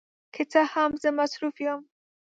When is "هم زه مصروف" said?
0.73-1.55